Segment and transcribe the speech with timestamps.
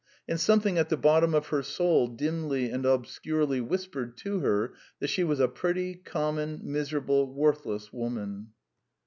[0.27, 5.09] And something at the bottom of her soul dimly and obscurely whispered to her that
[5.11, 8.47] she was a pretty, common, miserable, worthless woman.